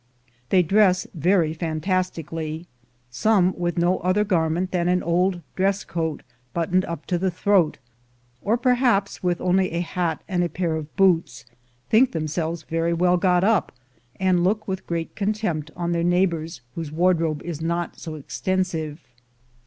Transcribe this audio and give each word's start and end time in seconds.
They 0.49 0.63
dress 0.63 1.05
very 1.13 1.53
fantastically. 1.53 2.65
Some, 3.11 3.53
with 3.55 3.77
no 3.77 3.99
other 3.99 4.23
garment 4.23 4.71
than 4.71 4.87
an 4.87 5.03
old 5.03 5.41
dress 5.55 5.83
coat 5.83 6.23
but 6.55 6.71
toned 6.71 6.85
up 6.85 7.05
to 7.05 7.19
the 7.19 7.29
throat, 7.29 7.77
or 8.41 8.57
perhaps 8.57 9.21
with 9.21 9.39
only 9.39 9.71
a 9.73 9.81
hat 9.81 10.23
and 10.27 10.43
a 10.43 10.49
pair 10.49 10.75
of 10.75 10.95
boots, 10.95 11.45
think 11.87 12.13
themselves 12.13 12.63
very 12.63 12.93
well 12.93 13.17
got 13.17 13.43
up, 13.43 13.71
and 14.19 14.43
look 14.43 14.67
with 14.67 14.87
great 14.87 15.15
contempt 15.15 15.69
on 15.75 15.91
their 15.91 16.01
neighbors 16.03 16.61
130 16.73 16.73
INDIANS 16.73 16.73
AND 16.73 16.73
CHINAMEN 16.73 16.73
131 16.73 16.75
whose 16.75 16.97
wardrobe 16.97 17.41
is 17.43 17.61
not 17.61 17.99
so 17.99 18.15
extensive. 18.15 19.01